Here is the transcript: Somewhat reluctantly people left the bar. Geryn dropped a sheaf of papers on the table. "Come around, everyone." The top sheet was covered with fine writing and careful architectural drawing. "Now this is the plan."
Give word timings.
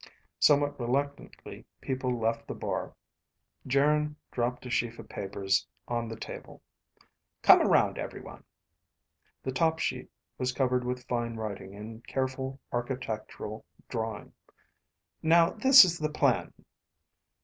Somewhat 0.39 0.79
reluctantly 0.79 1.63
people 1.79 2.17
left 2.17 2.47
the 2.47 2.55
bar. 2.55 2.95
Geryn 3.67 4.15
dropped 4.31 4.65
a 4.65 4.69
sheaf 4.71 4.97
of 4.97 5.07
papers 5.07 5.67
on 5.87 6.07
the 6.07 6.15
table. 6.15 6.63
"Come 7.43 7.61
around, 7.61 7.99
everyone." 7.99 8.43
The 9.43 9.51
top 9.51 9.77
sheet 9.77 10.09
was 10.39 10.53
covered 10.53 10.83
with 10.83 11.05
fine 11.07 11.35
writing 11.35 11.75
and 11.75 12.03
careful 12.07 12.59
architectural 12.71 13.63
drawing. 13.89 14.33
"Now 15.21 15.51
this 15.51 15.85
is 15.85 15.99
the 15.99 16.09
plan." 16.09 16.51